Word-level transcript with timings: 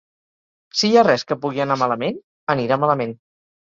Si 0.79 0.87
hi 0.87 0.95
ha 0.95 1.05
res 1.09 1.27
que 1.33 1.39
pugui 1.45 1.63
anar 1.69 1.79
malament, 1.85 2.21
anirà 2.59 2.85
malament. 2.87 3.19